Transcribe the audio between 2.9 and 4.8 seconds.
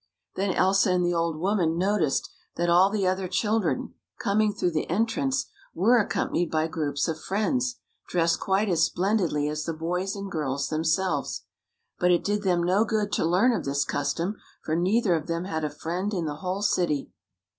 other children coming through